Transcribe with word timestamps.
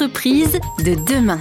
entreprises 0.00 0.60
de 0.84 0.94
demain. 0.94 1.40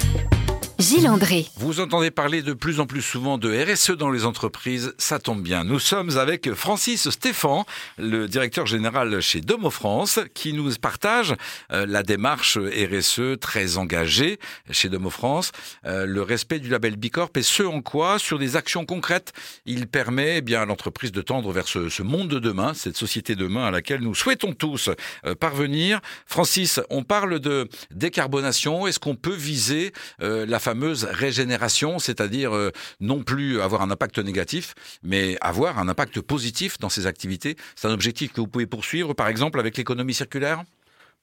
Gilles 0.79 1.09
André. 1.09 1.47
Vous 1.55 1.79
entendez 1.79 2.11
parler 2.11 2.43
de 2.43 2.53
plus 2.53 2.79
en 2.79 2.85
plus 2.85 3.01
souvent 3.01 3.39
de 3.39 3.51
RSE 3.51 3.97
dans 3.97 4.11
les 4.11 4.25
entreprises, 4.25 4.93
ça 4.99 5.17
tombe 5.17 5.41
bien. 5.41 5.63
Nous 5.63 5.79
sommes 5.79 6.19
avec 6.19 6.53
Francis 6.53 7.09
Stéphan, 7.09 7.65
le 7.97 8.27
directeur 8.27 8.67
général 8.67 9.19
chez 9.19 9.41
Domo 9.41 9.71
France, 9.71 10.19
qui 10.35 10.53
nous 10.53 10.69
partage 10.75 11.33
euh, 11.71 11.87
la 11.87 12.03
démarche 12.03 12.59
RSE 12.59 13.39
très 13.41 13.77
engagée 13.77 14.37
chez 14.69 14.87
Domo 14.87 15.09
France, 15.09 15.51
euh, 15.87 16.05
le 16.05 16.21
respect 16.21 16.59
du 16.59 16.69
label 16.69 16.95
Bicorp 16.95 17.31
et 17.35 17.41
ce 17.41 17.63
en 17.63 17.81
quoi, 17.81 18.19
sur 18.19 18.37
des 18.37 18.55
actions 18.55 18.85
concrètes, 18.85 19.33
il 19.65 19.87
permet 19.87 20.37
eh 20.37 20.41
bien 20.41 20.61
à 20.61 20.65
l'entreprise 20.65 21.11
de 21.11 21.23
tendre 21.23 21.51
vers 21.51 21.67
ce, 21.67 22.03
monde 22.03 22.27
de 22.27 22.37
demain, 22.37 22.75
cette 22.75 22.97
société 22.97 23.33
de 23.33 23.45
demain 23.45 23.65
à 23.65 23.71
laquelle 23.71 24.01
nous 24.01 24.13
souhaitons 24.13 24.53
tous 24.53 24.91
euh, 25.25 25.33
parvenir. 25.33 26.01
Francis, 26.27 26.79
on 26.91 27.01
parle 27.01 27.39
de 27.39 27.67
décarbonation. 27.89 28.85
Est-ce 28.85 28.99
qu'on 28.99 29.15
peut 29.15 29.33
viser 29.33 29.91
la 30.19 30.59
fameuse 30.67 31.05
régénération, 31.05 31.97
c'est-à-dire 31.97 32.53
euh, 32.53 32.71
non 32.99 33.23
plus 33.23 33.61
avoir 33.61 33.81
un 33.81 33.89
impact 33.89 34.19
négatif, 34.19 34.75
mais 35.01 35.37
avoir 35.39 35.79
un 35.79 35.87
impact 35.87 36.19
positif 36.19 36.77
dans 36.77 36.89
ses 36.89 37.05
activités. 37.07 37.55
C'est 37.77 37.87
un 37.87 37.93
objectif 37.93 38.33
que 38.33 38.41
vous 38.41 38.49
pouvez 38.49 38.67
poursuivre, 38.67 39.13
par 39.13 39.29
exemple, 39.29 39.61
avec 39.61 39.77
l'économie 39.77 40.13
circulaire? 40.13 40.63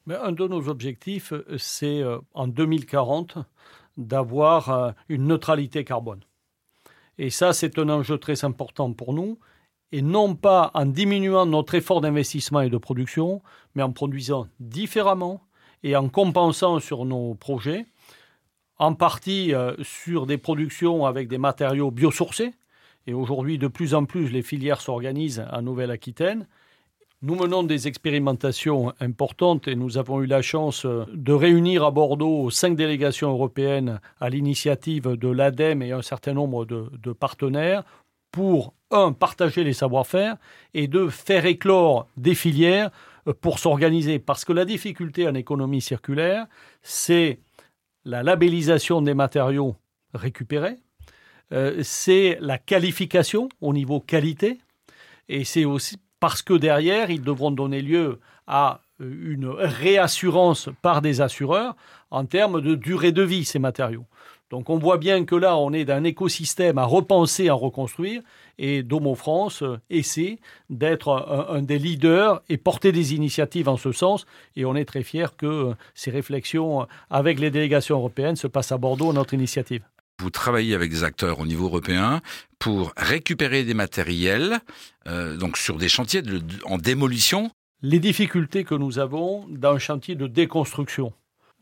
Mais 0.07 0.15
Un 0.15 0.33
de 0.33 0.48
nos 0.48 0.70
objectifs, 0.70 1.34
euh, 1.34 1.45
c'est 1.59 2.01
euh, 2.01 2.17
en 2.33 2.47
2040 2.47 3.37
d'avoir 3.98 4.95
une 5.11 5.27
neutralité 5.27 5.84
carbone. 5.84 6.20
Et 7.19 7.29
ça, 7.29 7.53
c'est 7.53 7.79
un 7.79 7.91
enjeu 7.91 8.17
très 8.17 8.47
important 8.47 8.95
pour 8.95 9.12
nous. 9.12 9.39
Et 9.92 10.01
non 10.01 10.34
pas 10.34 10.70
en 10.73 10.87
diminuant 10.87 11.45
notre 11.45 11.75
effort 11.75 12.01
d'investissement 12.01 12.62
et 12.62 12.70
de 12.70 12.79
production, 12.79 13.42
mais 13.75 13.83
en 13.83 13.92
produisant 13.92 14.48
différemment 14.59 15.42
et 15.83 15.95
en 15.97 16.09
compensant 16.09 16.81
sur 16.81 17.05
nos 17.05 17.34
projets 17.34 17.87
en 18.78 18.94
partie 18.94 19.55
euh, 19.55 19.75
sur 19.83 20.27
des 20.27 20.39
productions 20.39 21.06
avec 21.06 21.28
des 21.28 21.39
matériaux 21.39 21.91
biosourcés. 21.91 22.53
Et 23.06 23.14
aujourd'hui, 23.14 23.58
de 23.58 23.69
plus 23.69 23.94
en 23.94 24.05
plus, 24.05 24.31
les 24.31 24.42
filières 24.42 24.81
s'organisent 24.81 25.44
en 25.53 25.62
Nouvelle-Aquitaine. 25.62 26.47
Nous 27.22 27.36
menons 27.36 27.62
des 27.62 27.89
expérimentations 27.89 28.92
importantes 29.00 29.69
et 29.69 29.77
nous 29.77 29.97
avons 29.97 30.20
eu 30.20 30.27
la 30.27 30.42
chance 30.42 30.84
euh, 30.84 31.05
de 31.14 31.33
réunir 31.33 31.84
à 31.84 31.91
Bordeaux 31.91 32.50
cinq 32.50 32.77
délégations 32.77 33.31
européennes 33.31 34.00
à 34.20 34.28
l'initiative 34.28 35.09
de 35.09 35.28
l'ADEME 35.28 35.83
et 35.83 35.92
un 35.92 36.03
certain 36.03 36.34
nombre 36.34 36.64
de, 36.64 36.91
de 37.03 37.12
partenaires 37.12 37.84
pour, 38.31 38.75
un, 38.91 39.12
partager 39.12 39.64
les 39.64 39.72
savoir-faire 39.72 40.36
et 40.75 40.88
deux, 40.88 41.09
faire 41.09 41.47
éclore 41.47 42.09
des 42.16 42.34
filières 42.34 42.91
euh, 43.28 43.33
pour 43.33 43.59
s'organiser. 43.59 44.19
Parce 44.19 44.44
que 44.44 44.53
la 44.53 44.64
difficulté 44.64 45.28
en 45.28 45.34
économie 45.34 45.81
circulaire, 45.81 46.47
c'est 46.83 47.38
la 48.05 48.22
labellisation 48.22 49.02
des 49.02 49.14
matériaux 49.14 49.77
récupérés, 50.12 50.77
euh, 51.52 51.80
c'est 51.83 52.38
la 52.41 52.58
qualification 52.58 53.48
au 53.60 53.72
niveau 53.72 54.00
qualité, 54.00 54.58
et 55.28 55.44
c'est 55.44 55.64
aussi 55.64 55.98
parce 56.20 56.42
que 56.42 56.55
derrière, 56.55 57.10
ils 57.10 57.22
devront 57.22 57.50
donner 57.50 57.82
lieu 57.82 58.20
à 58.47 58.80
une 59.00 59.48
réassurance 59.48 60.69
par 60.80 61.02
des 61.02 61.20
assureurs 61.20 61.77
en 62.10 62.25
termes 62.25 62.60
de 62.60 62.75
durée 62.75 63.12
de 63.12 63.22
vie, 63.22 63.44
ces 63.44 63.58
matériaux. 63.58 64.06
Donc 64.55 64.70
on 64.70 64.78
voit 64.78 64.98
bien 64.98 65.24
que 65.24 65.34
là, 65.34 65.56
on 65.56 65.72
est 65.72 65.84
d'un 65.84 66.05
écosystème 66.05 66.78
à 66.78 66.84
repenser, 66.84 67.48
à 67.48 67.55
reconstruire, 67.55 68.22
et 68.56 68.84
Domo 68.84 69.16
France 69.16 69.62
euh, 69.62 69.80
essaie 69.91 70.38
d'être 70.70 71.08
un, 71.48 71.60
des 71.60 71.77
leaders 71.77 72.41
et 72.48 72.56
porter 72.56 72.92
des 72.92 73.14
initiatives 73.14 73.69
en 73.69 73.77
ce 73.77 73.91
sens, 73.91 74.27
et 74.55 74.64
on 74.64 74.77
est 74.77 74.84
très 74.84 75.02
fiers 75.02 75.34
que 75.36 75.47
euh, 75.47 75.75
ces 75.97 76.12
réflexions 76.12 76.82
euh, 76.82 76.84
avec 77.10 77.41
les 77.41 77.50
délégations 77.50 77.97
européennes 77.97 78.36
se 78.36 78.47
passent 78.47 78.70
à 78.70 78.78
Bordeaux, 78.78 79.12
notre 79.12 79.34
initiative. 79.34 79.82
Vous 80.20 80.30
travaillez 80.30 80.77
avec 80.77 80.88
des 80.88 81.02
acteurs 81.02 81.41
au 81.41 81.47
niveau 81.47 81.64
européen 81.64 82.22
pour 82.60 82.92
récupérer 82.97 83.64
des 83.64 83.75
matériels, 83.75 84.60
donc 85.04 85.56
sur 85.56 85.78
des 85.78 85.88
chantiers 85.88 86.22
en 86.64 86.78
démolition. 86.78 87.50
Les 87.82 87.98
difficultés 87.98 88.62
que 88.62 88.76
nous 88.76 89.00
avons 89.00 89.47
dans 89.48 89.72
un 89.72 89.78
chantier 89.81 90.14
de 90.14 90.28
déconstruction. 90.28 91.12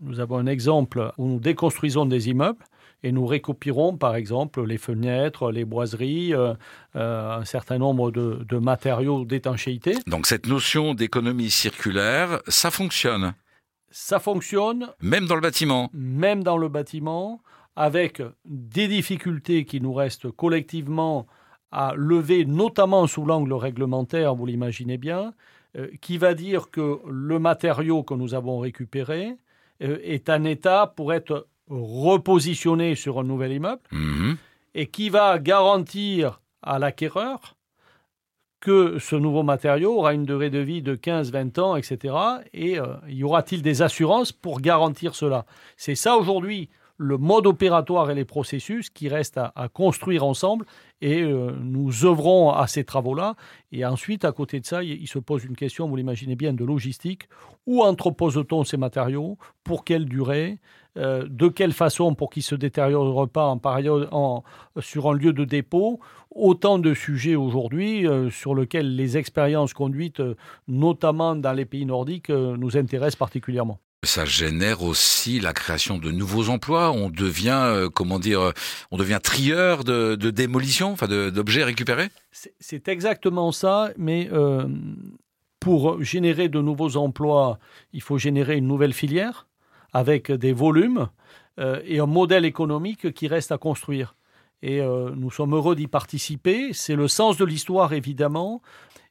Nous 0.03 0.21
avons 0.21 0.37
un 0.37 0.47
exemple 0.47 1.13
où 1.17 1.27
nous 1.27 1.41
déconstruisons 1.41 2.05
des 2.05 2.29
immeubles 2.29 2.63
et 3.03 3.13
nous 3.13 3.27
récupérons 3.27 3.97
par 3.97 4.15
exemple 4.15 4.65
les 4.65 4.79
fenêtres, 4.79 5.51
les 5.51 5.65
boiseries, 5.65 6.35
euh, 6.35 6.55
euh, 6.97 7.39
un 7.39 7.45
certain 7.45 7.79
nombre 7.79 8.11
de, 8.11 8.45
de 8.49 8.59
matériaux 8.59 9.25
d'étanchéité. 9.25 9.95
Donc 10.07 10.27
cette 10.27 10.47
notion 10.47 10.95
d'économie 10.95 11.51
circulaire, 11.51 12.41
ça 12.49 12.71
fonctionne 12.71 13.35
Ça 13.91 14.19
fonctionne. 14.19 14.89
Même 15.01 15.27
dans 15.27 15.35
le 15.35 15.41
bâtiment 15.41 15.91
Même 15.93 16.43
dans 16.43 16.57
le 16.57 16.69
bâtiment, 16.69 17.43
avec 17.75 18.23
des 18.45 18.89
difficultés 18.89 19.65
qui 19.65 19.81
nous 19.81 19.95
restent 19.95 20.31
collectivement 20.31 21.27
à 21.71 21.95
lever, 21.97 22.45
notamment 22.45 23.07
sous 23.07 23.25
l'angle 23.25 23.55
réglementaire, 23.55 24.35
vous 24.35 24.47
l'imaginez 24.47 24.99
bien, 24.99 25.33
euh, 25.77 25.89
qui 26.03 26.19
va 26.19 26.35
dire 26.35 26.71
que 26.71 27.01
le 27.09 27.39
matériau 27.39 28.03
que 28.03 28.15
nous 28.15 28.35
avons 28.35 28.59
récupéré 28.59 29.37
est 29.81 30.29
en 30.31 30.45
état 30.45 30.93
pour 30.95 31.13
être 31.13 31.49
repositionné 31.81 32.95
sur 32.95 33.19
un 33.19 33.25
nouvel 33.25 33.53
immeuble 33.53 33.83
mhm. 33.91 34.37
et 34.75 34.87
qui 34.87 35.09
va 35.09 35.39
garantir 35.39 36.41
à 36.63 36.79
l'acquéreur 36.79 37.57
que 38.61 38.99
ce 39.01 39.17
nouveau 39.17 39.43
matériau 39.43 39.99
aura 39.99 40.15
une 40.15 40.25
durée 40.25 40.51
de 40.51 40.61
vie 40.61 40.83
de 40.83 40.95
15-20 40.95 41.61
ans, 41.61 41.77
etc. 41.77 42.15
Et 42.53 42.79
euh, 42.79 42.87
y 43.09 43.25
aura-t-il 43.25 43.61
des 43.61 43.83
assurances 43.83 44.31
pour 44.31 44.61
garantir 44.61 45.17
cela? 45.17 45.47
C'est 45.77 45.97
ça 45.97 46.17
aujourd'hui 46.17 46.71
le 47.03 47.19
mode 47.19 47.47
opératoire 47.47 48.11
et 48.11 48.15
les 48.15 48.25
processus 48.25 48.89
qui 48.89 49.09
restent 49.09 49.39
à, 49.39 49.69
construire 49.73 50.25
ensemble 50.25 50.65
et 51.01 51.23
euh, 51.23 51.53
nous 51.61 52.07
œuvrons 52.07 52.51
à 52.51 52.67
ces 52.67 52.85
travaux-là. 52.85 53.35
Et 53.73 53.85
ensuite, 53.85 54.25
à 54.25 54.33
côté 54.33 54.61
de 54.61 54.67
ça, 54.67 54.83
il, 54.83 55.09
se 55.09 55.19
pose 55.19 55.45
une 55.45 55.57
question, 55.57 55.89
vous 55.89 55.97
l'imaginez 55.97 56.37
bien, 56.37 56.53
de 56.53 56.65
logistique. 56.65 57.29
Où 57.67 57.83
entrepose-t-on 57.83 58.65
ces 58.65 58.77
matériaux? 58.77 59.37
Pour 59.65 59.85
quelle 59.85 60.05
durée? 60.05 60.59
Euh, 60.97 61.27
De 61.29 61.49
quelle 61.49 61.73
façon 61.73 62.15
pour 62.15 62.31
qu'ils 62.31 62.43
ne 62.43 62.45
se 62.45 62.55
détériorent 62.55 63.29
pas 63.29 63.47
en 63.47 64.45
sur 64.81 65.11
un 65.11 65.15
lieu 65.15 65.33
de 65.33 65.45
dépôt? 65.45 66.01
Autant 66.31 66.79
de 66.79 66.95
sujets 66.95 67.35
aujourd'hui 67.35 68.07
euh, 68.07 68.31
sur 68.31 68.55
lesquels 68.55 68.95
les 68.95 69.17
expériences 69.17 69.75
conduites, 69.75 70.23
notamment 70.69 71.35
dans 71.35 71.53
les 71.53 71.65
pays 71.65 71.87
nordiques, 71.87 72.31
nous 72.31 72.77
intéressent 72.77 73.17
particulièrement. 73.17 73.79
Ça 74.05 74.25
génère 74.25 74.83
aussi 74.83 75.39
la 75.39 75.53
création 75.53 75.97
de 75.97 76.11
nouveaux 76.11 76.49
emplois. 76.49 76.91
On 76.91 77.09
devient, 77.09 77.63
euh, 77.67 77.89
comment 77.89 78.19
dire, 78.19 78.53
on 78.91 78.97
devient 78.97 79.21
trieur 79.23 79.85
de, 79.85 80.17
démolition, 80.17 80.91
enfin 80.91 81.07
d'objets 81.07 81.63
récupérés. 81.63 82.09
C'est 82.33 82.89
exactement 82.89 83.53
ça, 83.53 83.93
mais 83.97 84.29
euh, 84.33 84.67
pour 85.61 86.03
générer 86.03 86.49
de 86.49 86.61
nouveaux 86.61 86.97
emplois, 86.97 87.61
il 87.93 88.03
faut 88.03 88.19
générer 88.19 88.57
une 88.57 88.67
nouvelle 88.67 88.93
filière 88.93 89.47
avec 89.93 90.33
des 90.33 90.53
volumes 90.53 91.09
euh, 91.61 91.81
et 91.85 92.01
un 92.01 92.07
modèle 92.07 92.45
économique 92.45 93.13
qui 93.13 93.29
reste 93.29 93.53
à 93.53 93.59
construire. 93.59 94.17
Et 94.63 94.81
nous 94.81 95.33
sommes 95.33 95.55
heureux 95.55 95.75
d'y 95.75 95.89
participer. 95.89 96.73
C'est 96.73 96.95
le 96.95 97.09
sens 97.09 97.37
de 97.37 97.45
l'histoire, 97.45 97.93
évidemment. 97.95 98.63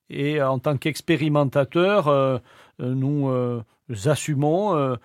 Et 0.10 0.42
en 0.42 0.60
tant 0.60 0.78
qu'expérimentateurs, 0.78 2.42
nous 2.82 3.30
assumons 4.06 4.76
euh, 4.76 4.96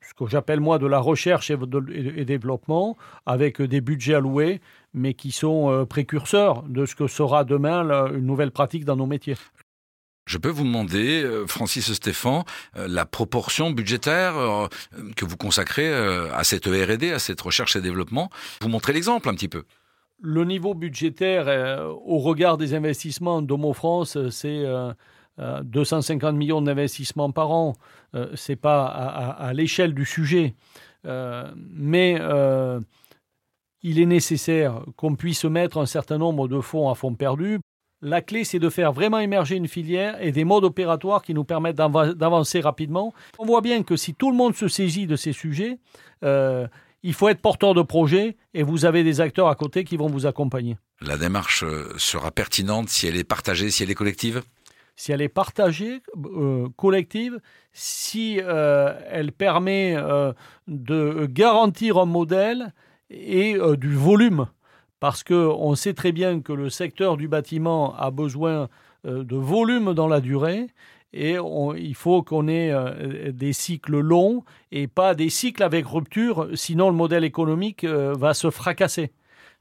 ce 0.00 0.14
que 0.14 0.30
j'appelle 0.30 0.60
moi 0.60 0.78
de 0.78 0.86
la 0.86 1.00
recherche 1.00 1.50
et, 1.50 2.24
développement 2.24 2.96
avec 3.26 3.60
des 3.60 3.80
budgets 3.80 4.14
alloués, 4.14 4.60
mais 4.94 5.14
qui 5.14 5.32
sont 5.32 5.70
euh, 5.70 5.84
précurseurs 5.84 6.62
de 6.62 6.86
ce 6.86 6.94
que 6.94 7.06
sera 7.06 7.44
demain 7.44 8.10
une 8.12 8.24
nouvelle 8.24 8.50
pratique 8.50 8.84
dans 8.84 8.96
nos 8.96 9.06
métiers. 9.06 9.36
Je 10.26 10.38
peux 10.38 10.50
vous 10.50 10.64
demander, 10.64 11.22
euh, 11.22 11.46
Francis 11.46 11.92
Stéphan, 11.92 12.44
la 12.74 13.06
proportion 13.06 13.70
budgétaire 13.70 14.68
que 15.16 15.24
vous 15.24 15.36
consacrez 15.36 15.92
à 15.92 16.44
cette 16.44 16.66
R&D, 16.66 17.12
à 17.12 17.18
cette 17.18 17.40
recherche 17.40 17.76
et 17.76 17.80
développement. 17.80 18.30
Vous 18.60 18.68
montrez 18.68 18.92
l'exemple 18.92 19.28
un 19.28 19.34
petit 19.34 19.48
peu. 19.48 19.64
Le 20.20 20.44
niveau 20.44 20.74
budgétaire, 20.74 21.46
au 22.04 22.18
regard 22.18 22.56
des 22.56 22.74
investissements 22.74 23.40
d'Homo 23.40 23.72
France, 23.72 24.18
c'est 24.30 24.64
250 25.38 26.34
euh, 26.34 26.36
millions 26.36 26.62
d'investissements 26.62 27.30
par 27.30 27.50
an, 27.50 27.74
euh, 28.14 28.28
c'est 28.34 28.56
pas 28.56 28.86
à, 28.86 29.52
l'échelle 29.52 29.94
du 29.94 30.04
sujet, 30.04 30.54
euh, 31.06 31.50
mais 31.56 32.20
il 33.82 34.00
est 34.00 34.06
nécessaire 34.06 34.82
qu'on 34.96 35.14
puisse 35.14 35.44
mettre 35.44 35.78
un 35.78 35.86
certain 35.86 36.18
nombre 36.18 36.48
de 36.48 36.60
fonds 36.60 36.90
à 36.90 36.94
fonds 36.94 37.14
perdus. 37.14 37.60
La 38.00 38.22
clé, 38.22 38.44
c'est 38.44 38.58
de 38.58 38.68
faire 38.68 38.92
vraiment 38.92 39.18
émerger 39.18 39.56
une 39.56 39.68
filière 39.68 40.20
et 40.20 40.30
des 40.30 40.44
modes 40.44 40.64
opératoires 40.64 41.22
qui 41.22 41.34
nous 41.34 41.44
permettent 41.44 41.76
d'avancer 41.76 42.60
rapidement. 42.60 43.12
On 43.38 43.46
voit 43.46 43.60
bien 43.60 43.82
que 43.82 43.96
si 43.96 44.14
tout 44.14 44.30
le 44.30 44.36
monde 44.36 44.54
se 44.54 44.68
saisit 44.68 45.06
de 45.06 45.16
ces 45.16 45.32
sujets, 45.32 45.78
il 46.22 47.14
faut 47.14 47.28
être 47.28 47.40
porteur 47.40 47.74
de 47.74 47.82
projet 47.82 48.36
et 48.54 48.62
vous 48.62 48.84
avez 48.84 49.04
des 49.04 49.20
acteurs 49.20 49.48
à 49.48 49.54
côté 49.54 49.84
qui 49.84 49.96
vont 49.96 50.08
vous 50.08 50.26
accompagner. 50.26 50.76
La 51.00 51.16
démarche 51.16 51.64
sera 51.96 52.30
pertinente 52.32 52.88
si 52.88 53.06
elle 53.06 53.16
est 53.16 53.24
partagée, 53.24 53.70
si 53.70 53.84
elle 53.84 53.90
est 53.90 53.96
collective? 53.96 54.42
Si 55.00 55.12
elle 55.12 55.22
est 55.22 55.28
partagée, 55.28 56.02
collective, 56.76 57.38
si 57.72 58.40
elle 58.40 59.30
permet 59.30 59.96
de 60.66 61.26
garantir 61.26 61.98
un 61.98 62.04
modèle 62.04 62.72
et 63.08 63.56
du 63.76 63.94
volume. 63.94 64.48
Parce 64.98 65.22
qu'on 65.22 65.76
sait 65.76 65.94
très 65.94 66.10
bien 66.10 66.40
que 66.40 66.52
le 66.52 66.68
secteur 66.68 67.16
du 67.16 67.28
bâtiment 67.28 67.94
a 67.96 68.10
besoin 68.10 68.68
de 69.04 69.36
volume 69.36 69.94
dans 69.94 70.08
la 70.08 70.20
durée 70.20 70.66
et 71.12 71.36
il 71.76 71.94
faut 71.94 72.22
qu'on 72.22 72.48
ait 72.48 72.70
euh, 72.70 73.32
des 73.32 73.52
cycles 73.52 73.98
longs 73.98 74.44
et 74.72 74.86
pas 74.86 75.14
des 75.14 75.30
cycles 75.30 75.62
avec 75.62 75.86
rupture, 75.86 76.48
sinon 76.54 76.90
le 76.90 76.96
modèle 76.96 77.24
économique 77.24 77.84
euh, 77.84 78.12
va 78.12 78.34
se 78.34 78.50
fracasser. 78.50 79.10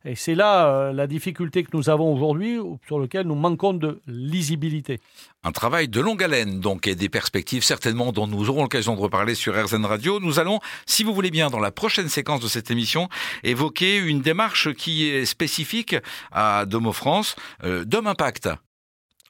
Et 0.08 0.16
c'est 0.16 0.36
là 0.36 0.68
euh, 0.68 0.94
la 0.94 1.06
difficulté 1.06 1.64
que 1.64 1.70
nous 1.74 1.90
avons 1.90 2.14
aujourd'hui, 2.14 2.60
sur 2.88 2.98
lequel 2.98 3.28
nous 3.28 3.36
manquons 3.36 3.74
de 3.74 4.02
lisibilité. 4.08 5.02
Un 5.44 5.52
travail 5.52 5.90
de 5.90 6.00
longue 6.00 6.24
haleine, 6.24 6.62
donc, 6.62 6.88
et 6.88 6.96
des 6.96 7.10
perspectives 7.10 7.62
certainement 7.62 8.14
dont 8.14 8.26
nous 8.26 8.50
aurons 8.50 8.62
l'occasion 8.62 8.96
de 8.96 9.02
reparler 9.02 9.36
sur 9.36 9.62
RZN 9.62 9.84
Radio. 9.84 10.22
Nous 10.22 10.40
allons, 10.40 10.62
si 10.86 11.04
vous 11.04 11.14
voulez 11.14 11.30
bien, 11.30 11.50
dans 11.50 11.60
la 11.60 11.72
prochaine 11.72 12.08
séquence 12.08 12.40
de 12.40 12.48
cette 12.48 12.72
émission, 12.72 13.10
évoquer 13.44 13.98
une 13.98 14.22
démarche 14.22 14.74
qui 14.76 15.10
est 15.10 15.26
spécifique 15.26 15.98
à 16.32 16.66
Domo 16.66 16.94
France, 16.94 17.36
Dom 17.64 18.08
Impact. 18.08 18.50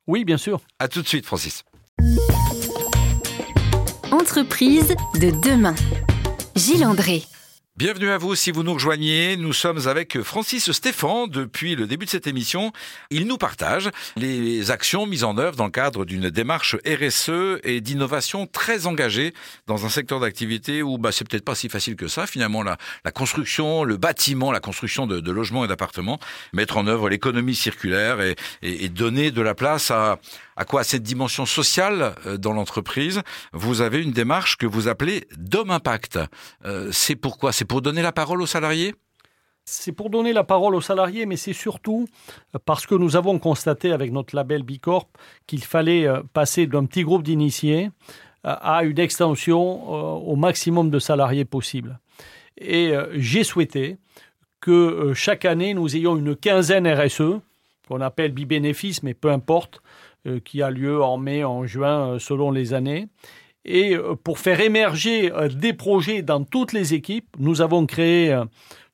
Oui, 0.05 0.25
bien 0.25 0.37
sûr. 0.37 0.61
À 0.77 0.87
tout 0.87 1.01
de 1.01 1.07
suite, 1.07 1.25
Francis. 1.25 1.63
Entreprise 4.11 4.93
de 5.15 5.31
demain. 5.41 5.75
Gilles 6.55 6.85
André. 6.85 7.23
Bienvenue 7.77 8.09
à 8.09 8.17
vous 8.17 8.33
si 8.33 8.49
vous 8.49 8.63
nous 8.63 8.73
rejoignez. 8.73 9.37
Nous 9.37 9.53
sommes 9.53 9.87
avec 9.87 10.23
Francis 10.23 10.71
Stéphan 10.71 11.27
depuis 11.27 11.75
le 11.75 11.85
début 11.85 12.05
de 12.05 12.09
cette 12.09 12.25
émission. 12.25 12.71
Il 13.11 13.27
nous 13.27 13.37
partage 13.37 13.91
les 14.15 14.71
actions 14.71 15.05
mises 15.05 15.23
en 15.23 15.37
œuvre 15.37 15.55
dans 15.55 15.65
le 15.65 15.69
cadre 15.69 16.03
d'une 16.03 16.31
démarche 16.31 16.75
RSE 16.87 17.59
et 17.63 17.79
d'innovation 17.79 18.47
très 18.47 18.87
engagée 18.87 19.31
dans 19.67 19.85
un 19.85 19.89
secteur 19.89 20.19
d'activité 20.19 20.81
où 20.81 20.97
bah, 20.97 21.11
c'est 21.11 21.29
peut-être 21.29 21.45
pas 21.45 21.53
si 21.53 21.69
facile 21.69 21.95
que 21.95 22.07
ça. 22.07 22.25
Finalement, 22.25 22.63
la, 22.63 22.77
construction, 23.13 23.83
le 23.83 23.97
bâtiment, 23.97 24.51
la 24.51 24.59
construction 24.59 25.05
de, 25.05 25.31
logements 25.31 25.63
et 25.63 25.67
d'appartements, 25.67 26.19
mettre 26.53 26.77
en 26.77 26.87
œuvre 26.87 27.09
l'économie 27.09 27.53
circulaire 27.53 28.17
et 28.63 28.89
donner 28.89 29.29
de 29.29 29.41
la 29.43 29.53
place 29.53 29.91
à, 29.91 30.17
à 30.57 30.65
quoi 30.65 30.83
cette 30.83 31.03
dimension 31.03 31.45
sociale 31.45 32.15
euh, 32.25 32.37
dans 32.37 32.51
l'entreprise. 32.51 33.21
Vous 33.53 33.81
avez 33.81 34.01
une 34.01 34.11
démarche 34.11 34.57
que 34.57 34.65
vous 34.65 34.87
appelez 34.87 35.27
Dom 35.37 35.69
Impact. 35.69 36.19
Euh, 36.65 36.89
c'est 36.91 37.15
pourquoi? 37.15 37.51
C'est 37.53 37.65
pour 37.65 37.81
donner 37.81 38.01
la 38.01 38.11
parole 38.11 38.41
aux 38.41 38.47
salariés? 38.47 38.95
C'est 39.65 39.91
pour 39.91 40.09
donner 40.09 40.33
la 40.33 40.43
parole 40.43 40.75
aux 40.75 40.81
salariés, 40.81 41.25
mais 41.25 41.35
c'est 41.35 41.53
surtout 41.53 42.07
parce 42.65 42.87
que 42.87 42.95
nous 42.95 43.15
avons 43.17 43.37
constaté 43.37 43.91
avec 43.91 44.11
notre 44.11 44.35
label 44.35 44.63
Bicorp 44.63 45.09
qu'il 45.45 45.63
fallait 45.63 46.07
euh, 46.07 46.23
passer 46.33 46.67
d'un 46.67 46.85
petit 46.85 47.03
groupe 47.03 47.23
d'initiés 47.23 47.91
à 48.43 48.85
une 48.85 48.97
extension 48.97 49.89
au 50.25 50.37
maximum 50.37 50.89
de 50.89 50.99
salariés 50.99 51.43
possible. 51.43 51.99
Et 52.57 52.93
j'ai 53.15 53.43
souhaité 53.43 53.97
que 54.61 55.11
chaque 55.13 55.43
année, 55.43 55.73
nous 55.73 55.97
ayons 55.97 56.15
une 56.15 56.33
quinzaine 56.33 56.87
RSE, 56.87 57.41
qu'on 57.87 58.01
appelle 58.01 58.31
bibénéfice, 58.31 59.03
mais 59.03 59.13
peu 59.13 59.31
importe, 59.31 59.81
euh, 59.81 59.86
qui 60.43 60.61
a 60.61 60.69
lieu 60.69 61.03
en 61.03 61.17
mai, 61.17 61.43
en 61.43 61.65
juin, 61.65 62.13
euh, 62.13 62.19
selon 62.19 62.51
les 62.51 62.73
années. 62.73 63.07
Et 63.65 63.95
euh, 63.95 64.15
pour 64.15 64.39
faire 64.39 64.59
émerger 64.59 65.31
des 65.53 65.73
projets 65.73 66.21
dans 66.21 66.43
toutes 66.43 66.73
les 66.73 66.93
équipes, 66.93 67.27
nous 67.39 67.61
avons 67.61 67.85
créé 67.85 68.31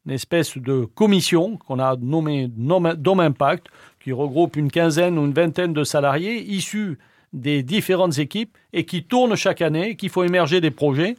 une 0.05 0.11
espèce 0.11 0.57
de 0.57 0.85
commission 0.85 1.57
qu'on 1.57 1.79
a 1.79 1.95
nommée 1.95 2.49
Dom 2.49 3.19
Impact, 3.19 3.67
qui 4.03 4.11
regroupe 4.11 4.57
une 4.57 4.69
quinzaine 4.69 5.17
ou 5.17 5.25
une 5.25 5.33
vingtaine 5.33 5.73
de 5.73 5.83
salariés 5.83 6.41
issus 6.41 6.97
des 7.31 7.63
différentes 7.63 8.19
équipes 8.19 8.57
et 8.73 8.85
qui 8.85 9.03
tournent 9.03 9.35
chaque 9.35 9.61
année, 9.61 9.95
qui 9.95 10.09
font 10.09 10.23
émerger 10.23 10.61
des 10.61 10.71
projets. 10.71 11.15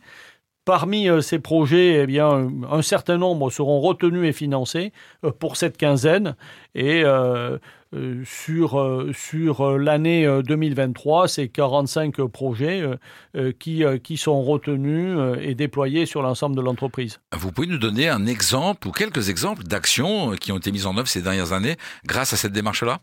Parmi 0.65 1.09
ces 1.21 1.39
projets, 1.39 2.07
eh 2.09 2.21
un 2.21 2.83
certain 2.83 3.19
nombre 3.19 3.51
seront 3.51 3.81
retenus 3.81 4.29
et 4.29 4.33
financés 4.33 4.93
pour 5.39 5.57
cette 5.57 5.77
quinzaine. 5.77 6.37
Et 6.75 7.05
euh, 7.95 8.25
sur, 8.25 8.81
euh, 8.81 9.13
sur 9.15 9.61
euh, 9.61 9.79
l'année 9.79 10.27
2023, 10.45 11.29
c'est 11.29 11.49
45 11.49 12.23
projets 12.27 12.83
qui, 13.59 13.85
qui 14.03 14.17
sont 14.17 14.43
retenus 14.43 15.17
et 15.41 15.55
déployés 15.55 16.07
sur 16.07 16.23
l'ensemble 16.23 16.57
de 16.57 16.61
l'entreprise. 16.61 17.21
Vous 17.33 17.53
pouvez 17.53 17.67
nous 17.67 17.79
donner 17.79 18.09
un 18.09 18.27
exemple 18.27 18.89
ou 18.89 18.93
quelques 18.93 19.29
exemples 19.29 19.65
d'actions 19.65 20.33
qui 20.33 20.53
ont 20.53 20.59
été 20.59 20.73
mises 20.73 20.87
en 20.87 20.97
œuvre 20.97 21.09
ces 21.09 21.23
dernières 21.23 21.53
années 21.53 21.77
grâce 22.07 22.33
à 22.33 22.37
cette 22.37 22.53
démarche-là? 22.53 23.01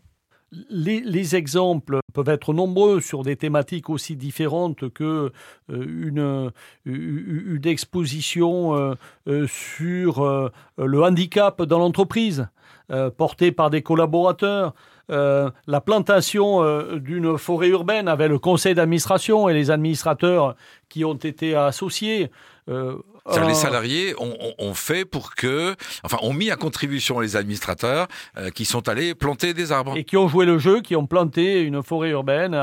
Les, 0.68 1.36
exemples 1.36 2.00
peuvent 2.12 2.28
être 2.28 2.52
nombreux 2.52 3.00
sur 3.00 3.22
des 3.22 3.36
thématiques 3.36 3.88
aussi 3.88 4.16
différentes 4.16 4.90
que 4.90 5.32
une, 5.70 6.52
une 6.84 7.66
exposition 7.66 8.96
sur 9.46 10.50
le 10.76 11.02
handicap 11.02 11.62
dans 11.62 11.78
l'entreprise. 11.78 12.46
Euh, 12.92 13.10
porté 13.10 13.52
par 13.52 13.70
des 13.70 13.80
collaborateurs, 13.80 14.74
euh, 15.10 15.50
la 15.66 15.80
plantation 15.80 16.62
euh, 16.62 16.98
d'une 16.98 17.38
forêt 17.38 17.68
urbaine 17.68 18.06
avec 18.06 18.28
le 18.28 18.38
conseil 18.38 18.74
d'administration 18.74 19.48
et 19.48 19.54
les 19.54 19.70
administrateurs 19.70 20.56
qui 20.88 21.04
ont 21.04 21.14
été 21.14 21.54
associés. 21.54 22.30
Les 23.46 23.54
salariés 23.54 24.14
ont, 24.18 24.74
fait 24.74 25.04
pour 25.04 25.34
que, 25.34 25.74
enfin, 26.02 26.18
ont 26.22 26.32
mis 26.32 26.50
à 26.50 26.56
contribution 26.56 27.20
les 27.20 27.36
administrateurs 27.36 28.08
qui 28.54 28.64
sont 28.64 28.88
allés 28.88 29.14
planter 29.14 29.54
des 29.54 29.72
arbres. 29.72 29.96
Et 29.96 30.04
qui 30.04 30.16
ont 30.16 30.28
joué 30.28 30.46
le 30.46 30.58
jeu, 30.58 30.80
qui 30.80 30.96
ont 30.96 31.06
planté 31.06 31.62
une 31.62 31.82
forêt 31.82 32.10
urbaine 32.10 32.58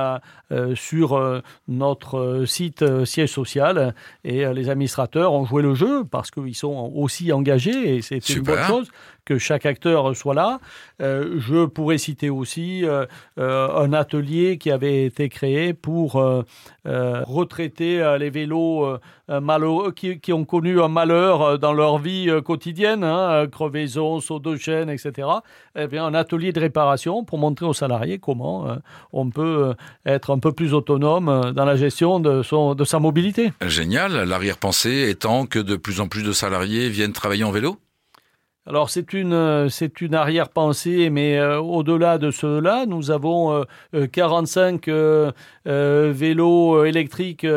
sur 0.76 1.42
notre 1.68 2.44
site 2.46 3.06
siège 3.06 3.32
social. 3.32 3.94
Et 4.24 4.46
les 4.54 4.70
administrateurs 4.70 5.34
ont 5.34 5.46
joué 5.46 5.62
le 5.62 5.76
jeu 5.76 6.04
parce 6.04 6.32
qu'ils 6.32 6.56
sont 6.56 6.92
aussi 6.96 7.32
engagés 7.32 7.96
et 7.96 8.02
c'est 8.02 8.28
une 8.30 8.44
bonne 8.44 8.64
chose 8.64 8.90
que 9.30 9.38
chaque 9.38 9.68
acteur 9.68 10.16
soit 10.16 10.34
là. 10.34 10.60
Euh, 11.02 11.36
je 11.38 11.66
pourrais 11.66 12.00
citer 12.00 12.32
aussi 12.32 12.84
euh, 12.84 13.06
euh, 13.38 13.70
un 13.76 13.94
atelier 13.94 14.58
qui 14.58 14.72
avait 14.72 15.06
été 15.06 15.30
créé 15.30 15.74
pour 15.74 16.14
retraiter 16.84 18.18
les 18.20 18.32
vélos 18.32 18.98
malheureux, 19.28 19.92
qui, 19.92 20.34
ont 20.34 20.46
connu 20.50 20.82
un 20.82 20.88
malheur 20.88 21.60
dans 21.60 21.74
leur 21.74 22.00
vie 22.00 22.30
quotidienne, 22.44 23.04
hein, 23.04 23.46
crevaison, 23.52 24.20
saut 24.20 24.40
de 24.40 24.56
chaîne, 24.58 24.90
etc. 24.90 25.28
Eh 25.78 25.98
un 25.98 26.14
atelier 26.14 26.52
de 26.52 26.60
réparation 26.60 27.24
pour 27.24 27.38
montrer 27.38 27.66
aux 27.66 27.74
salariés 27.74 28.20
comment 28.20 28.68
on 29.14 29.30
peut 29.30 29.76
être 30.06 30.32
un 30.32 30.40
peu 30.40 30.52
plus 30.52 30.74
autonome 30.74 31.52
dans 31.54 31.66
la 31.66 31.76
gestion 31.76 32.20
de, 32.20 32.42
son, 32.42 32.76
de 32.76 32.84
sa 32.84 33.00
mobilité. 33.00 33.54
Génial. 33.62 34.24
L'arrière-pensée 34.24 35.10
étant 35.10 35.46
que 35.46 35.60
de 35.60 35.76
plus 35.76 36.02
en 36.02 36.08
plus 36.08 36.24
de 36.24 36.32
salariés 36.32 36.90
viennent 36.90 37.14
travailler 37.14 37.44
en 37.44 37.52
vélo? 37.52 37.78
Alors 38.70 38.92
c'est 38.92 39.14
une, 39.14 39.34
euh, 39.34 39.68
c'est 39.68 40.00
une 40.00 40.14
arrière-pensée, 40.14 41.10
mais 41.10 41.40
euh, 41.40 41.60
au-delà 41.60 42.20
de 42.20 42.30
cela, 42.30 42.86
nous 42.86 43.10
avons 43.10 43.66
45 44.12 44.88
euh, 44.88 45.32
vélos 45.66 46.86
électriques 46.86 47.48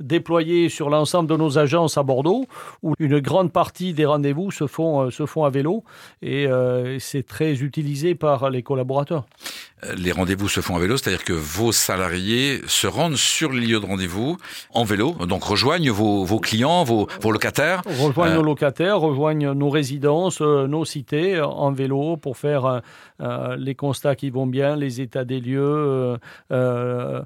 déployés 0.00 0.68
sur 0.68 0.90
l'ensemble 0.90 1.30
de 1.30 1.36
nos 1.36 1.58
agences 1.58 1.96
à 1.96 2.02
Bordeaux, 2.02 2.44
où 2.82 2.92
une 2.98 3.20
grande 3.20 3.52
partie 3.52 3.94
des 3.94 4.04
rendez-vous 4.04 4.50
se 4.50 4.66
font, 4.66 5.10
se 5.10 5.24
font 5.24 5.44
à 5.44 5.50
vélo, 5.50 5.82
et 6.20 6.46
c'est 6.98 7.26
très 7.26 7.62
utilisé 7.62 8.14
par 8.14 8.50
les 8.50 8.62
collaborateurs 8.62 9.24
les 9.96 10.12
rendez-vous 10.12 10.48
se 10.48 10.60
font 10.60 10.76
à 10.76 10.78
vélo, 10.78 10.96
c'est-à-dire 10.96 11.24
que 11.24 11.32
vos 11.32 11.72
salariés 11.72 12.60
se 12.66 12.86
rendent 12.86 13.16
sur 13.16 13.50
le 13.50 13.60
lieu 13.60 13.80
de 13.80 13.86
rendez-vous 13.86 14.36
en 14.72 14.84
vélo, 14.84 15.14
donc 15.26 15.44
rejoignent 15.44 15.90
vos, 15.90 16.24
vos 16.24 16.38
clients, 16.38 16.84
vos, 16.84 17.08
vos, 17.20 17.32
locataires. 17.32 17.82
Rejoignent 17.86 18.34
nos 18.34 18.42
locataires, 18.42 19.00
rejoignent 19.00 19.52
nos 19.52 19.70
résidences, 19.70 20.40
nos 20.40 20.84
cités 20.84 21.40
en 21.40 21.72
vélo 21.72 22.16
pour 22.16 22.36
faire 22.36 22.82
euh, 23.20 23.56
les 23.56 23.74
constats 23.74 24.16
qui 24.16 24.30
vont 24.30 24.46
bien, 24.46 24.76
les 24.76 25.00
états 25.00 25.24
des 25.24 25.40
lieux, 25.40 26.18
euh, 26.52 27.22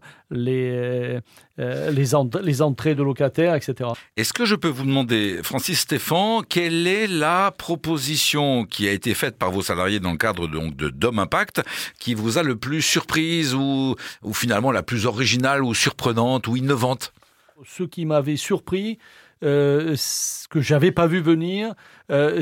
euh, 1.59 1.91
les, 1.91 2.13
les, 2.43 2.63
entrées 2.63 2.95
de 2.95 3.03
locataires, 3.03 3.55
etc. 3.55 3.91
Est-ce 4.17 4.33
que 4.33 4.45
je 4.45 4.55
peux 4.55 4.69
vous 4.69 4.85
demander, 4.85 5.41
Francis 5.43 5.81
Stéphan, 5.81 6.43
quelle 6.43 6.87
est 6.87 7.07
la 7.07 7.53
proposition 7.57 8.65
qui 8.65 8.89
a 8.89 8.93
été 8.93 9.15
faite 9.15 9.37
par 9.37 9.51
vos 9.51 9.63
salariés 9.63 10.01
dans 10.01 10.13
le 10.13 10.19
cadre 10.19 10.49
donc, 10.49 10.77
de 10.77 10.89
Dom 10.89 11.19
Impact 11.19 11.63
qui 11.99 12.15
vous 12.15 12.39
a 12.39 12.43
le 12.43 12.57
plus 12.57 12.83
surprise 12.83 13.55
ou, 13.55 13.95
ou 14.23 14.35
finalement 14.35 14.73
la 14.73 14.83
plus 14.83 15.07
originale 15.07 15.63
ou 15.63 15.75
surprenante 15.75 16.49
ou 16.49 16.57
innovante? 16.57 17.13
Ce 17.65 17.85
qui 17.85 18.05
m'avait 18.05 18.37
surpris, 18.37 18.99
euh, 19.43 19.95
ce 19.97 20.49
que 20.49 20.61
j'avais 20.61 20.93
pas 20.93 21.07
vu 21.07 21.21
venir, 21.21 21.75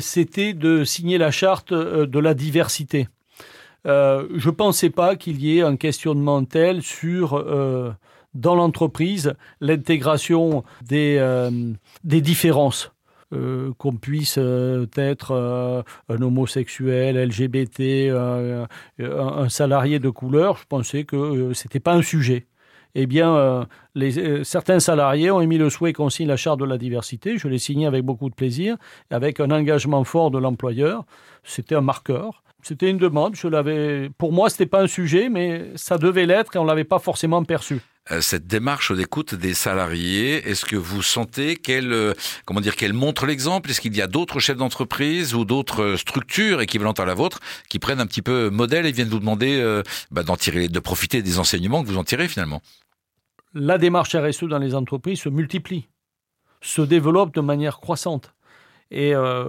c'était 0.00 0.54
de 0.54 0.84
signer 0.84 1.18
la 1.18 1.30
charte 1.30 1.72
de 1.72 2.18
la 2.18 2.34
diversité. 2.34 3.08
Euh, 3.86 4.28
je 4.34 4.48
ne 4.48 4.54
pensais 4.54 4.90
pas 4.90 5.16
qu'il 5.16 5.42
y 5.42 5.58
ait 5.58 5.62
un 5.62 5.76
questionnement 5.76 6.44
tel 6.44 6.82
sur, 6.82 7.34
euh, 7.36 7.92
dans 8.34 8.54
l'entreprise, 8.54 9.34
l'intégration 9.60 10.64
des, 10.82 11.16
euh, 11.18 11.50
des 12.04 12.20
différences. 12.20 12.92
qu'on 13.78 13.96
puisse 13.96 14.36
être 14.36 15.84
un 16.10 16.20
homosexuel, 16.20 17.16
LGBT, 17.16 18.10
un, 18.10 19.48
salarié 19.48 19.98
de 20.00 20.10
couleur, 20.10 20.58
je 20.58 20.66
pensais 20.68 21.04
que 21.04 21.54
c'était 21.54 21.80
pas 21.80 21.94
un 21.94 22.02
sujet. 22.02 22.46
eh 22.94 23.06
bien, 23.06 23.66
certains 24.42 24.80
salariés 24.80 25.30
ont 25.30 25.40
émis 25.40 25.56
le 25.56 25.70
souhait 25.70 25.94
qu'on 25.94 26.10
signe 26.10 26.28
la 26.28 26.36
charte 26.36 26.60
de 26.60 26.66
la 26.66 26.76
diversité. 26.76 27.38
Je 27.38 27.48
l'ai 27.48 27.58
signé 27.58 27.86
avec 27.86 28.04
beaucoup 28.04 28.28
de 28.28 28.34
plaisir, 28.34 28.76
avec 29.08 29.40
un 29.40 29.50
engagement 29.50 30.04
fort 30.04 30.30
de 30.30 30.38
l'employeur. 30.38 31.06
C'était 31.42 31.74
un 31.74 31.80
marqueur. 31.80 32.42
C'était 32.62 32.88
une 32.88 32.98
demande. 32.98 33.34
Je 33.34 33.48
l'avais. 33.48 34.08
Pour 34.16 34.32
moi, 34.32 34.48
c'était 34.48 34.66
pas 34.66 34.82
un 34.82 34.86
sujet, 34.86 35.28
mais 35.28 35.72
ça 35.74 35.98
devait 35.98 36.26
l'être 36.26 36.54
et 36.54 36.58
on 36.58 36.64
l'avait 36.64 36.84
pas 36.84 37.00
forcément 37.00 37.42
perçu. 37.44 37.80
Euh, 38.10 38.20
cette 38.20 38.48
démarche 38.48 38.90
d'écoute 38.90 39.36
des 39.36 39.54
salariés, 39.54 40.48
est-ce 40.48 40.64
que 40.64 40.74
vous 40.74 41.02
sentez 41.02 41.54
qu'elle, 41.54 41.92
euh, 41.92 42.14
comment 42.44 42.60
dire, 42.60 42.74
qu'elle 42.74 42.94
montre 42.94 43.26
l'exemple? 43.26 43.70
Est-ce 43.70 43.80
qu'il 43.80 43.96
y 43.96 44.02
a 44.02 44.08
d'autres 44.08 44.40
chefs 44.40 44.56
d'entreprise 44.56 45.34
ou 45.34 45.44
d'autres 45.44 45.82
euh, 45.82 45.96
structures 45.96 46.60
équivalentes 46.60 46.98
à 46.98 47.04
la 47.04 47.14
vôtre 47.14 47.38
qui 47.68 47.78
prennent 47.78 48.00
un 48.00 48.06
petit 48.06 48.22
peu 48.22 48.50
modèle 48.50 48.86
et 48.86 48.92
viennent 48.92 49.08
vous 49.08 49.20
demander 49.20 49.82
bah, 50.10 50.24
d'en 50.24 50.36
tirer, 50.36 50.68
de 50.68 50.80
profiter 50.80 51.22
des 51.22 51.38
enseignements 51.38 51.82
que 51.82 51.88
vous 51.88 51.96
en 51.96 52.04
tirez 52.04 52.26
finalement? 52.26 52.60
La 53.54 53.78
démarche 53.78 54.16
RSE 54.16 54.44
dans 54.44 54.58
les 54.58 54.74
entreprises 54.74 55.20
se 55.20 55.28
multiplie, 55.28 55.88
se 56.60 56.82
développe 56.82 57.34
de 57.34 57.40
manière 57.40 57.78
croissante. 57.78 58.34
Et 58.92 59.14
euh, 59.14 59.46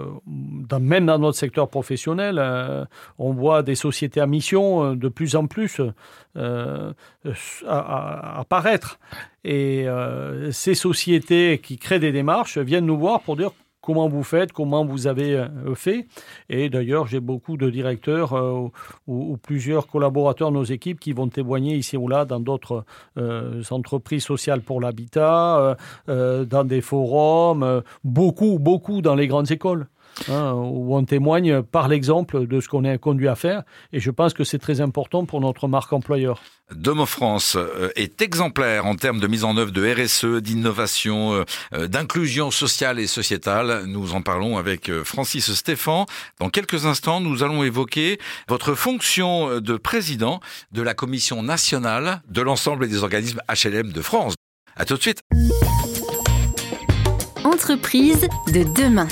même 0.80 1.06
dans 1.06 1.20
notre 1.20 1.38
secteur 1.38 1.68
professionnel, 1.68 2.38
euh, 2.40 2.86
on 3.20 3.34
voit 3.34 3.62
des 3.62 3.76
sociétés 3.76 4.22
à 4.22 4.26
mission 4.26 4.92
euh, 4.92 4.96
de 4.96 5.10
plus 5.10 5.36
en 5.36 5.48
plus 5.48 5.82
apparaître. 7.68 9.00
Et 9.44 9.86
ces 10.52 10.74
sociétés 10.74 11.60
qui 11.62 11.78
créent 11.78 12.00
des 12.00 12.14
démarches 12.14 12.58
viennent 12.58 12.86
nous 12.86 12.98
voir 12.98 13.22
pour 13.22 13.36
dire 13.36 13.52
comment 13.84 14.08
vous 14.08 14.24
faites, 14.24 14.54
comment 14.54 14.86
vous 14.86 15.06
avez 15.06 15.36
euh, 15.36 15.75
fait. 15.75 16.08
Et 16.50 16.70
d'ailleurs, 16.70 17.06
j'ai 17.06 17.20
beaucoup 17.20 17.58
de 17.58 17.70
directeurs 17.70 18.34
euh, 18.34 18.70
ou, 19.08 19.38
plusieurs 19.38 19.88
collaborateurs 19.88 20.50
de 20.50 20.56
nos 20.56 20.63
équipes 20.63 21.00
qui 21.00 21.12
vont 21.12 21.28
témoigner 21.28 21.75
ici 21.75 21.98
ou 21.98 22.08
là 22.08 22.24
dans 22.25 22.40
d'autres 22.40 22.86
euh, 23.18 23.62
entreprises 23.70 24.24
sociales 24.24 24.62
pour 24.62 24.80
l'habitat, 24.80 25.75
dans 26.08 26.63
des 26.63 26.82
forums, 26.82 27.84
beaucoup, 28.04 28.58
beaucoup 28.58 29.02
dans 29.02 29.16
les 29.16 29.28
grandes 29.28 29.52
écoles. 29.52 29.88
Hein, 30.29 30.53
où 30.53 30.96
on 30.96 31.03
témoigne 31.03 31.62
par 31.63 31.88
l'exemple 31.88 32.48
de 32.48 32.60
ce 32.62 32.67
qu'on 32.67 32.84
est 32.84 32.98
conduit 32.98 33.27
à 33.27 33.36
faire. 33.36 33.63
Et 33.91 34.00
je 34.00 34.12
pense 34.12 34.34
que 34.34 34.43
c'est 34.43 34.60
très 34.60 34.82
important 34.82 35.25
pour 35.25 35.41
notre 35.41 35.67
marque 35.67 35.91
employeur. 35.91 36.41
Domo 36.74 37.05
France 37.05 37.55
euh, 37.58 37.89
est 37.96 38.22
exemplaire 38.22 38.86
en 38.86 38.96
termes 38.96 39.20
de 39.20 39.27
mise 39.27 39.43
en 39.43 39.58
œuvre 39.58 39.72
de 39.72 39.84
RSE, 39.86 40.41
d'innovation, 40.41 41.34
euh, 41.34 41.43
euh, 41.74 41.88
d'inclusion 41.88 42.51
sociale 42.51 43.00
et 43.00 43.08
sociétale. 43.08 43.84
Nous 43.86 44.13
en 44.13 44.22
parlons 44.22 44.58
avec 44.58 44.91
Francis 45.03 45.53
Stéphan. 45.53 46.05
Dans 46.39 46.50
quelques 46.50 46.86
instants, 46.86 47.20
nous 47.20 47.43
allons 47.43 47.63
évoquer 47.63 48.20
votre 48.48 48.75
fonction 48.75 49.60
de 49.60 49.77
président 49.77 50.39
de 50.72 50.82
la 50.82 50.93
commission 50.93 51.43
nationale 51.43 52.22
de 52.29 52.41
l'ensemble 52.41 52.88
des 52.88 53.03
organismes 53.03 53.41
HLM 53.50 53.91
de 53.91 54.01
France. 54.01 54.36
À 54.75 54.86
tout 54.86 54.96
de 54.96 55.01
suite. 55.01 55.20
Entreprise 57.43 58.27
de 58.48 58.63
demain. 58.82 59.08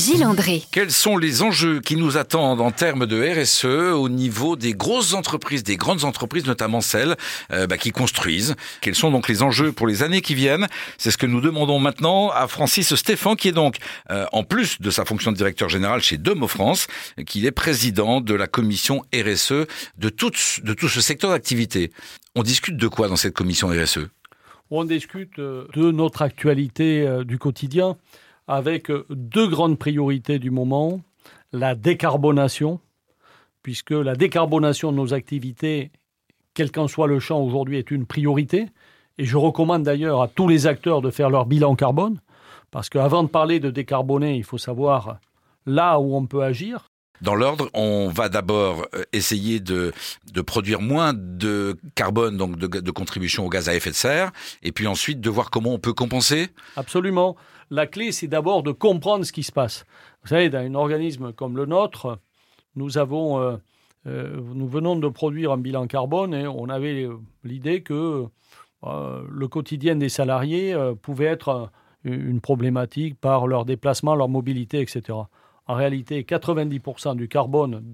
Gilles 0.00 0.24
André. 0.24 0.62
Quels 0.70 0.90
sont 0.90 1.18
les 1.18 1.42
enjeux 1.42 1.80
qui 1.80 1.94
nous 1.94 2.16
attendent 2.16 2.62
en 2.62 2.70
termes 2.70 3.04
de 3.04 3.22
RSE 3.22 3.66
au 3.66 4.08
niveau 4.08 4.56
des 4.56 4.72
grosses 4.72 5.12
entreprises, 5.12 5.62
des 5.62 5.76
grandes 5.76 6.04
entreprises, 6.04 6.46
notamment 6.46 6.80
celles 6.80 7.16
euh, 7.52 7.66
bah, 7.66 7.76
qui 7.76 7.90
construisent? 7.90 8.56
Quels 8.80 8.94
sont 8.94 9.10
donc 9.10 9.28
les 9.28 9.42
enjeux 9.42 9.72
pour 9.72 9.86
les 9.86 10.02
années 10.02 10.22
qui 10.22 10.34
viennent? 10.34 10.68
C'est 10.96 11.10
ce 11.10 11.18
que 11.18 11.26
nous 11.26 11.42
demandons 11.42 11.78
maintenant 11.78 12.30
à 12.30 12.48
Francis 12.48 12.94
Stéphane, 12.94 13.36
qui 13.36 13.48
est 13.48 13.52
donc, 13.52 13.76
euh, 14.10 14.24
en 14.32 14.42
plus 14.42 14.80
de 14.80 14.90
sa 14.90 15.04
fonction 15.04 15.32
de 15.32 15.36
directeur 15.36 15.68
général 15.68 16.00
chez 16.00 16.16
Domo 16.16 16.48
France, 16.48 16.86
qui 17.26 17.46
est 17.46 17.52
président 17.52 18.22
de 18.22 18.32
la 18.32 18.46
commission 18.46 19.02
RSE 19.14 19.66
de 19.98 20.08
tout, 20.08 20.32
de 20.64 20.72
tout 20.72 20.88
ce 20.88 21.02
secteur 21.02 21.28
d'activité. 21.28 21.92
On 22.34 22.42
discute 22.42 22.78
de 22.78 22.88
quoi 22.88 23.08
dans 23.08 23.16
cette 23.16 23.34
commission 23.34 23.68
RSE 23.68 24.08
On 24.70 24.84
discute 24.84 25.38
euh, 25.38 25.66
de 25.74 25.90
notre 25.90 26.22
actualité 26.22 27.06
du 27.26 27.36
quotidien 27.36 27.98
avec 28.50 28.90
deux 29.10 29.46
grandes 29.46 29.78
priorités 29.78 30.40
du 30.40 30.50
moment. 30.50 31.00
La 31.52 31.76
décarbonation, 31.76 32.80
puisque 33.62 33.92
la 33.92 34.16
décarbonation 34.16 34.90
de 34.90 34.96
nos 34.96 35.14
activités, 35.14 35.92
quel 36.52 36.72
qu'en 36.72 36.88
soit 36.88 37.06
le 37.06 37.20
champ 37.20 37.40
aujourd'hui, 37.40 37.78
est 37.78 37.92
une 37.92 38.06
priorité. 38.06 38.66
Et 39.18 39.24
je 39.24 39.36
recommande 39.36 39.84
d'ailleurs 39.84 40.20
à 40.20 40.26
tous 40.26 40.48
les 40.48 40.66
acteurs 40.66 41.00
de 41.00 41.10
faire 41.10 41.30
leur 41.30 41.46
bilan 41.46 41.76
carbone, 41.76 42.20
parce 42.72 42.88
qu'avant 42.88 43.22
de 43.22 43.28
parler 43.28 43.60
de 43.60 43.70
décarboner, 43.70 44.36
il 44.36 44.44
faut 44.44 44.58
savoir 44.58 45.18
là 45.64 46.00
où 46.00 46.16
on 46.16 46.26
peut 46.26 46.42
agir. 46.42 46.88
Dans 47.20 47.34
l'ordre, 47.36 47.68
on 47.74 48.08
va 48.08 48.28
d'abord 48.28 48.86
euh, 48.94 49.04
essayer 49.12 49.60
de, 49.60 49.92
de 50.32 50.40
produire 50.40 50.80
moins 50.80 51.12
de 51.14 51.76
carbone, 51.94 52.36
donc 52.36 52.56
de, 52.56 52.66
de 52.66 52.90
contribution 52.90 53.44
au 53.44 53.48
gaz 53.48 53.68
à 53.68 53.74
effet 53.74 53.90
de 53.90 53.94
serre, 53.94 54.32
et 54.62 54.72
puis 54.72 54.86
ensuite 54.86 55.20
de 55.20 55.30
voir 55.30 55.50
comment 55.50 55.74
on 55.74 55.78
peut 55.78 55.92
compenser. 55.92 56.48
Absolument 56.76 57.36
la 57.70 57.86
clé, 57.86 58.12
c'est 58.12 58.28
d'abord 58.28 58.62
de 58.62 58.72
comprendre 58.72 59.24
ce 59.24 59.32
qui 59.32 59.42
se 59.42 59.52
passe. 59.52 59.84
Vous 60.22 60.28
savez, 60.28 60.50
dans 60.50 60.58
un 60.58 60.74
organisme 60.74 61.32
comme 61.32 61.56
le 61.56 61.66
nôtre, 61.66 62.18
nous 62.76 62.98
euh, 62.98 63.56
euh, 64.06 64.40
venons 64.40 64.96
de 64.96 65.08
produire 65.08 65.52
un 65.52 65.58
bilan 65.58 65.86
carbone 65.86 66.34
et 66.34 66.46
on 66.46 66.68
avait 66.68 67.08
l'idée 67.44 67.82
que 67.82 68.26
euh, 68.84 69.22
le 69.28 69.48
quotidien 69.48 69.96
des 69.96 70.08
salariés 70.08 70.76
pouvait 71.02 71.26
être 71.26 71.70
une 72.04 72.40
problématique 72.40 73.20
par 73.20 73.46
leur 73.46 73.64
déplacement, 73.64 74.14
leur 74.14 74.28
mobilité, 74.28 74.80
etc. 74.80 75.18
En 75.66 75.74
réalité, 75.74 76.22
90% 76.22 77.14
du 77.16 77.28
carbone 77.28 77.92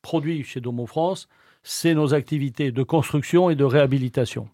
produit 0.00 0.42
chez 0.42 0.60
Domo 0.60 0.86
France, 0.86 1.28
c'est 1.62 1.94
nos 1.94 2.14
activités 2.14 2.72
de 2.72 2.82
construction 2.82 3.50
et 3.50 3.54
de 3.54 3.64
réhabilitation. 3.64 4.48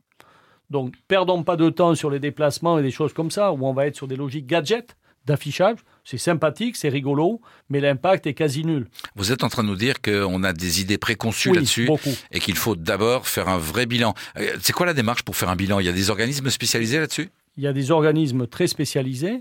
Donc, 0.70 0.94
perdons 1.08 1.42
pas 1.42 1.56
de 1.56 1.70
temps 1.70 1.94
sur 1.94 2.10
les 2.10 2.20
déplacements 2.20 2.78
et 2.78 2.82
des 2.82 2.90
choses 2.90 3.12
comme 3.12 3.30
ça, 3.30 3.52
où 3.52 3.66
on 3.66 3.72
va 3.72 3.86
être 3.86 3.96
sur 3.96 4.06
des 4.06 4.16
logiques 4.16 4.46
gadgets 4.46 4.96
d'affichage. 5.28 5.78
C'est 6.04 6.18
sympathique, 6.18 6.76
c'est 6.76 6.88
rigolo, 6.88 7.40
mais 7.68 7.80
l'impact 7.80 8.26
est 8.26 8.34
quasi 8.34 8.64
nul. 8.64 8.88
Vous 9.14 9.30
êtes 9.30 9.44
en 9.44 9.48
train 9.48 9.62
de 9.62 9.68
nous 9.68 9.76
dire 9.76 10.00
qu'on 10.00 10.42
a 10.42 10.52
des 10.52 10.80
idées 10.80 10.98
préconçues 10.98 11.52
là-dessus 11.52 11.88
et 12.32 12.40
qu'il 12.40 12.56
faut 12.56 12.76
d'abord 12.76 13.28
faire 13.28 13.48
un 13.48 13.58
vrai 13.58 13.84
bilan. 13.86 14.14
Euh, 14.38 14.56
c'est 14.60 14.72
quoi 14.72 14.86
la 14.86 14.94
démarche 14.94 15.22
pour 15.22 15.36
faire 15.36 15.50
un 15.50 15.56
bilan? 15.56 15.80
Il 15.80 15.86
y 15.86 15.90
a 15.90 15.92
des 15.92 16.08
organismes 16.08 16.48
spécialisés 16.48 16.98
là-dessus? 16.98 17.28
Il 17.58 17.62
y 17.62 17.66
a 17.66 17.72
des 17.72 17.90
organismes 17.90 18.46
très 18.46 18.68
spécialisés 18.68 19.40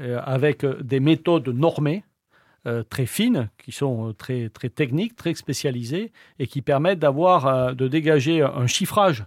euh, 0.00 0.20
avec 0.24 0.64
euh, 0.64 0.78
des 0.82 1.00
méthodes 1.00 1.48
normées. 1.48 2.02
très 2.90 3.06
fines, 3.06 3.48
qui 3.62 3.70
sont 3.70 4.12
très, 4.18 4.48
très 4.48 4.68
techniques, 4.68 5.14
très 5.14 5.34
spécialisées, 5.34 6.10
et 6.40 6.48
qui 6.48 6.62
permettent 6.62 6.98
d'avoir, 6.98 7.76
de 7.76 7.86
dégager 7.86 8.42
un 8.42 8.66
chiffrage 8.66 9.24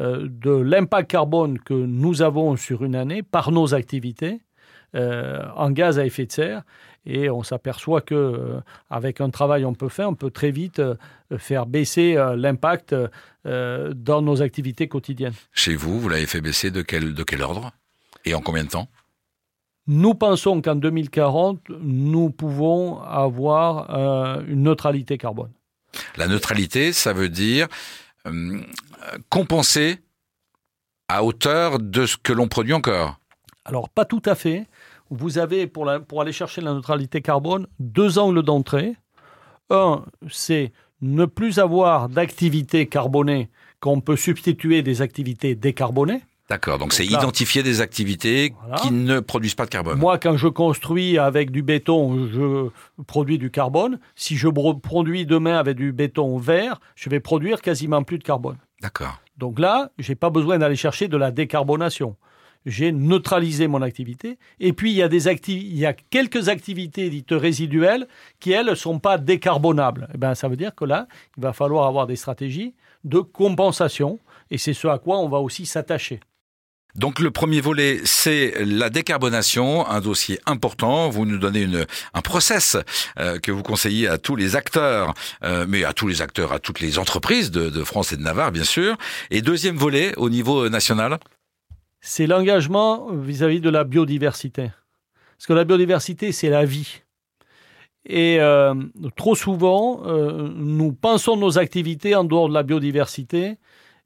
de 0.00 0.50
l'impact 0.50 1.10
carbone 1.10 1.58
que 1.58 1.74
nous 1.74 2.22
avons 2.22 2.56
sur 2.56 2.84
une 2.84 2.94
année 2.94 3.22
par 3.22 3.52
nos 3.52 3.74
activités 3.74 4.40
euh, 4.96 5.44
en 5.54 5.70
gaz 5.70 5.98
à 5.98 6.06
effet 6.06 6.26
de 6.26 6.32
serre. 6.32 6.62
Et 7.06 7.30
on 7.30 7.42
s'aperçoit 7.42 8.00
que 8.00 8.14
euh, 8.14 8.60
avec 8.90 9.20
un 9.20 9.30
travail 9.30 9.64
on 9.64 9.74
peut 9.74 9.88
faire, 9.88 10.08
on 10.08 10.14
peut 10.14 10.30
très 10.30 10.50
vite 10.50 10.82
faire 11.38 11.66
baisser 11.66 12.14
l'impact 12.36 12.94
dans 13.44 14.22
nos 14.22 14.42
activités 14.42 14.88
quotidiennes. 14.88 15.34
Chez 15.52 15.76
vous, 15.76 16.00
vous 16.00 16.08
l'avez 16.08 16.26
fait 16.26 16.40
baisser 16.40 16.70
de 16.70 16.82
quel, 16.82 17.14
de 17.14 17.22
quel 17.22 17.42
ordre? 17.42 17.70
Et 18.24 18.34
en 18.34 18.40
combien 18.40 18.64
de 18.64 18.68
temps? 18.68 18.88
Nous 19.86 20.14
pensons 20.14 20.60
qu'en 20.60 20.74
2040, 20.74 21.60
nous 21.80 22.30
pouvons 22.30 23.00
avoir 23.00 23.90
une 24.46 24.64
neutralité 24.64 25.18
carbone. 25.18 25.50
La 26.16 26.28
neutralité, 26.28 26.92
ça 26.92 27.12
veut 27.12 27.28
dire 27.28 27.68
euh, 28.26 28.60
compenser 29.28 29.98
à 31.08 31.24
hauteur 31.24 31.78
de 31.78 32.06
ce 32.06 32.16
que 32.16 32.32
l'on 32.32 32.48
produit 32.48 32.74
encore 32.74 33.18
Alors, 33.64 33.88
pas 33.88 34.04
tout 34.04 34.22
à 34.24 34.34
fait. 34.34 34.66
Vous 35.10 35.38
avez, 35.38 35.66
pour, 35.66 35.90
pour 36.06 36.20
aller 36.20 36.32
chercher 36.32 36.60
la 36.60 36.72
neutralité 36.72 37.20
carbone, 37.20 37.66
deux 37.80 38.18
angles 38.18 38.42
d'entrée. 38.42 38.94
Un, 39.70 40.04
c'est 40.30 40.72
ne 41.00 41.24
plus 41.24 41.58
avoir 41.58 42.08
d'activité 42.08 42.86
carbonée 42.86 43.50
qu'on 43.80 44.00
peut 44.00 44.16
substituer 44.16 44.82
des 44.82 45.02
activités 45.02 45.54
décarbonées. 45.54 46.22
D'accord, 46.50 46.78
donc 46.78 46.92
c'est 46.92 47.06
identifier 47.06 47.62
des 47.62 47.80
activités 47.80 48.52
qui 48.82 48.90
ne 48.90 49.20
produisent 49.20 49.54
pas 49.54 49.66
de 49.66 49.70
carbone. 49.70 49.96
Moi, 49.96 50.18
quand 50.18 50.36
je 50.36 50.48
construis 50.48 51.16
avec 51.16 51.52
du 51.52 51.62
béton, 51.62 52.26
je 52.26 53.02
produis 53.04 53.38
du 53.38 53.52
carbone. 53.52 54.00
Si 54.16 54.36
je 54.36 54.48
produis 54.48 55.26
demain 55.26 55.58
avec 55.58 55.76
du 55.76 55.92
béton 55.92 56.38
vert, 56.38 56.80
je 56.96 57.08
vais 57.08 57.20
produire 57.20 57.62
quasiment 57.62 58.02
plus 58.02 58.18
de 58.18 58.24
carbone. 58.24 58.56
D'accord. 58.82 59.20
Donc 59.36 59.60
là, 59.60 59.92
je 59.98 60.10
n'ai 60.10 60.16
pas 60.16 60.30
besoin 60.30 60.58
d'aller 60.58 60.74
chercher 60.74 61.06
de 61.06 61.16
la 61.16 61.30
décarbonation. 61.30 62.16
J'ai 62.66 62.90
neutralisé 62.90 63.68
mon 63.68 63.80
activité. 63.80 64.36
Et 64.58 64.72
puis, 64.72 64.90
il 64.90 64.96
y 64.96 65.02
a, 65.04 65.08
des 65.08 65.28
il 65.28 65.78
y 65.78 65.86
a 65.86 65.92
quelques 65.92 66.48
activités 66.48 67.10
dites 67.10 67.30
résiduelles 67.30 68.08
qui, 68.40 68.50
elles, 68.50 68.66
ne 68.66 68.74
sont 68.74 68.98
pas 68.98 69.18
décarbonables. 69.18 70.08
Eh 70.14 70.18
ben, 70.18 70.34
ça 70.34 70.48
veut 70.48 70.56
dire 70.56 70.74
que 70.74 70.84
là, 70.84 71.06
il 71.36 71.44
va 71.44 71.52
falloir 71.52 71.86
avoir 71.86 72.08
des 72.08 72.16
stratégies 72.16 72.74
de 73.04 73.20
compensation. 73.20 74.18
Et 74.50 74.58
c'est 74.58 74.74
ce 74.74 74.88
à 74.88 74.98
quoi 74.98 75.20
on 75.20 75.28
va 75.28 75.38
aussi 75.38 75.64
s'attacher. 75.64 76.18
Donc 76.96 77.20
le 77.20 77.30
premier 77.30 77.60
volet, 77.60 78.00
c'est 78.04 78.54
la 78.64 78.90
décarbonation, 78.90 79.86
un 79.86 80.00
dossier 80.00 80.40
important. 80.46 81.08
Vous 81.08 81.24
nous 81.24 81.38
donnez 81.38 81.66
un 82.14 82.20
process 82.20 82.76
euh, 83.18 83.38
que 83.38 83.52
vous 83.52 83.62
conseillez 83.62 84.08
à 84.08 84.18
tous 84.18 84.36
les 84.36 84.56
acteurs, 84.56 85.14
euh, 85.44 85.66
mais 85.68 85.84
à 85.84 85.92
tous 85.92 86.08
les 86.08 86.22
acteurs, 86.22 86.52
à 86.52 86.58
toutes 86.58 86.80
les 86.80 86.98
entreprises 86.98 87.50
de, 87.50 87.84
France 87.84 88.12
et 88.12 88.16
de 88.16 88.22
Navarre, 88.22 88.52
bien 88.52 88.64
sûr. 88.64 88.96
Et 89.30 89.42
deuxième 89.42 89.76
volet, 89.76 90.12
au 90.16 90.30
niveau 90.30 90.68
national 90.68 91.18
C'est 92.00 92.26
l'engagement 92.26 93.10
vis-à-vis 93.12 93.60
de 93.60 93.70
la 93.70 93.84
biodiversité. 93.84 94.70
Parce 95.38 95.46
que 95.46 95.52
la 95.52 95.64
biodiversité, 95.64 96.32
c'est 96.32 96.50
la 96.50 96.64
vie. 96.64 97.02
Et 98.04 98.40
euh, 98.40 98.74
trop 99.16 99.34
souvent, 99.34 100.02
nous 100.54 100.92
pensons 100.92 101.36
nos 101.36 101.58
activités 101.58 102.14
en 102.14 102.24
dehors 102.24 102.48
de 102.48 102.54
la 102.54 102.62
biodiversité. 102.62 103.58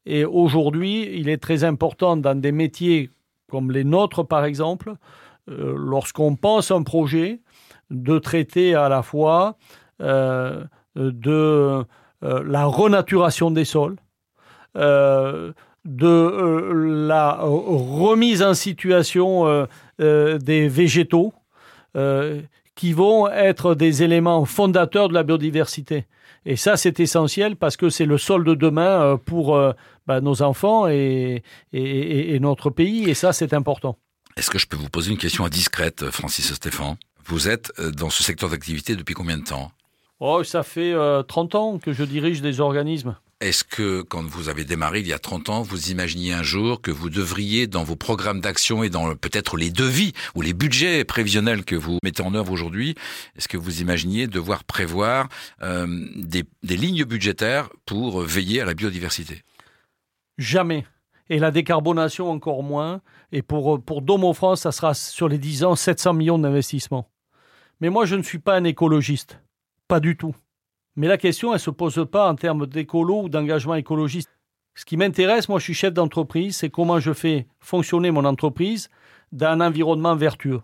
Et 0.07 0.25
aujourd'hui, 0.25 1.11
il 1.15 1.29
est 1.29 1.39
très 1.39 1.65
important 1.65 2.17
dans 2.17 2.39
des 2.39 2.53
métiers 2.53 3.11
comme 3.51 3.71
les 3.71 3.85
nôtres, 3.85 4.27
par 4.27 4.45
exemple, 4.45 4.95
euh, 5.51 5.75
lorsqu'on 5.77 6.37
pense 6.37 6.71
un 6.71 6.83
projet, 6.83 7.41
de 7.91 8.19
traiter 8.19 8.75
à 8.75 8.89
la 8.89 9.03
fois 9.03 9.57
euh, 10.01 10.65
de 10.97 11.31
euh, 11.31 11.85
la 12.23 12.65
renaturation 12.65 13.51
des 13.51 13.65
sols, 13.65 13.97
de 14.75 15.55
la 17.07 17.39
remise 17.43 18.43
en 18.43 18.55
situation 18.55 19.69
des 20.01 20.69
végétaux, 20.69 21.33
qui 22.75 22.93
vont 22.93 23.29
être 23.29 23.77
des 23.77 24.03
éléments 24.03 24.45
fondateurs 24.47 25.09
de 25.09 25.15
la 25.15 25.23
biodiversité. 25.23 26.07
Et 26.47 26.57
ça, 26.57 26.77
c'est 26.77 27.01
essentiel 27.01 27.57
parce 27.57 27.77
que 27.77 27.89
c'est 27.89 28.05
le 28.05 28.19
sol 28.19 28.45
de 28.45 28.55
demain 28.55 29.03
euh, 29.03 29.17
pour 29.17 29.57
euh, 29.57 29.73
bah, 30.07 30.21
nos 30.21 30.43
enfants 30.43 30.89
et, 30.89 31.43
et, 31.73 32.35
et, 32.35 32.41
notre 32.41 32.71
pays. 32.71 33.09
Et 33.09 33.15
ça, 33.15 33.33
c'est 33.33 33.55
important. 33.55 33.99
Est-ce 34.37 34.51
que 34.51 34.59
je 34.59 34.67
peux 34.67 34.77
vous 34.77 34.91
poser 34.91 35.13
une 35.13 35.19
question 35.19 35.45
indiscrète, 35.45 36.11
Francis 36.11 36.53
Stéphane? 36.53 36.97
Vous 37.27 37.49
êtes 37.49 37.73
euh, 37.79 37.91
dans 37.91 38.11
ce 38.11 38.23
secteur 38.23 38.51
d'activité 38.51 38.97
depuis 38.97 39.15
combien 39.15 39.39
de 39.39 39.45
temps? 39.45 39.71
Oh, 40.21 40.45
ça 40.45 40.63
fait 40.63 40.93
euh, 40.93 41.23
30 41.23 41.55
ans 41.55 41.79
que 41.79 41.93
je 41.93 42.05
dirige 42.05 42.43
des 42.43 42.61
organismes. 42.61 43.17
Est-ce 43.41 43.65
que 43.65 44.03
quand 44.03 44.23
vous 44.23 44.49
avez 44.49 44.65
démarré 44.65 45.01
il 45.01 45.07
y 45.07 45.13
a 45.13 45.19
30 45.19 45.49
ans, 45.49 45.63
vous 45.63 45.91
imaginiez 45.91 46.33
un 46.33 46.43
jour 46.43 46.81
que 46.81 46.91
vous 46.91 47.11
devriez, 47.11 47.67
dans 47.67 47.85
vos 47.85 47.97
programmes 47.97 48.41
d'action 48.41 48.83
et 48.83 48.91
dans 48.91 49.15
peut-être 49.17 49.57
les 49.57 49.71
devis 49.71 50.13
ou 50.35 50.43
les 50.43 50.53
budgets 50.53 51.05
prévisionnels 51.05 51.65
que 51.65 51.75
vous 51.75 51.99
mettez 52.03 52.23
en 52.23 52.35
œuvre 52.35 52.53
aujourd'hui, 52.53 52.95
est-ce 53.37 53.49
que 53.49 53.57
vous 53.57 53.81
imaginiez 53.81 54.27
devoir 54.27 54.65
prévoir 54.65 55.29
euh, 55.63 55.87
des, 56.17 56.45
lignes 56.63 57.05
budgétaires 57.05 57.69
pour 57.87 58.21
veiller 58.21 58.61
à 58.61 58.65
la 58.65 58.75
biodiversité? 58.75 59.43
Jamais. 60.39 60.87
Et 61.29 61.39
la 61.39 61.51
décarbonation 61.51 62.31
encore 62.31 62.63
moins. 62.63 63.01
Et 63.33 63.43
pour, 63.43 63.83
pour 63.83 64.03
Domo 64.03 64.33
France, 64.33 64.63
ça 64.63 64.73
sera 64.73 64.95
sur 64.95 65.29
les 65.29 65.39
10 65.39 65.65
ans 65.65 65.75
700 65.75 66.15
millions 66.15 66.39
d'investissements. 66.39 67.09
Mais 67.81 67.91
moi, 67.91 68.05
je 68.05 68.15
ne 68.15 68.23
suis 68.23 68.39
pas 68.39 68.55
un 68.55 68.65
écologiste. 68.65 69.41
Pas 69.89 70.01
du 70.01 70.17
tout. 70.17 70.35
Mais 70.97 71.09
la 71.09 71.19
question, 71.19 71.51
elle 71.51 71.55
ne 71.55 71.59
se 71.59 71.71
pose 71.71 72.07
pas 72.11 72.31
en 72.31 72.35
termes 72.37 72.67
d'écolo 72.67 73.23
ou 73.23 73.29
d'engagement 73.29 73.75
écologiste. 73.75 74.31
Ce 74.77 74.85
qui 74.85 74.97
m'intéresse, 74.97 75.49
moi 75.49 75.59
je 75.59 75.65
suis 75.65 75.75
chef 75.75 75.93
d'entreprise, 75.93 76.57
c'est 76.57 76.71
comment 76.71 77.01
je 77.01 77.13
fais 77.13 77.47
fonctionner 77.61 78.11
mon 78.11 78.25
entreprise 78.25 78.89
dans 79.33 79.49
un 79.49 79.61
environnement 79.61 80.17
vertueux. 80.17 80.61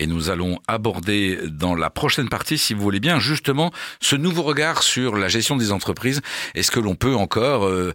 Et 0.00 0.06
nous 0.06 0.30
allons 0.30 0.60
aborder 0.68 1.38
dans 1.48 1.74
la 1.74 1.90
prochaine 1.90 2.28
partie, 2.28 2.56
si 2.56 2.72
vous 2.72 2.82
voulez 2.82 3.00
bien, 3.00 3.18
justement 3.18 3.72
ce 4.00 4.14
nouveau 4.14 4.42
regard 4.42 4.84
sur 4.84 5.16
la 5.16 5.26
gestion 5.26 5.56
des 5.56 5.72
entreprises. 5.72 6.20
Est-ce 6.54 6.70
que 6.70 6.78
l'on 6.78 6.94
peut 6.94 7.16
encore 7.16 7.66
euh, 7.66 7.92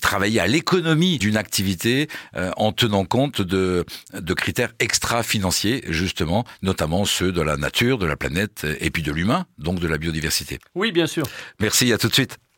travailler 0.00 0.40
à 0.40 0.46
l'économie 0.46 1.18
d'une 1.18 1.36
activité 1.36 2.08
euh, 2.36 2.50
en 2.56 2.72
tenant 2.72 3.04
compte 3.04 3.42
de, 3.42 3.84
de 4.14 4.34
critères 4.34 4.72
extra-financiers, 4.78 5.84
justement, 5.88 6.44
notamment 6.62 7.04
ceux 7.04 7.32
de 7.32 7.42
la 7.42 7.58
nature, 7.58 7.98
de 7.98 8.06
la 8.06 8.16
planète 8.16 8.66
et 8.80 8.90
puis 8.90 9.02
de 9.02 9.12
l'humain, 9.12 9.44
donc 9.58 9.78
de 9.78 9.88
la 9.88 9.98
biodiversité? 9.98 10.58
Oui, 10.74 10.90
bien 10.90 11.06
sûr. 11.06 11.24
Merci, 11.60 11.92
à 11.92 11.98
tout 11.98 12.08
de 12.08 12.14
suite. 12.14 12.38